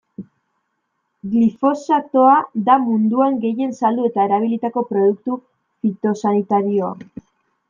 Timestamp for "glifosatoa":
1.33-2.33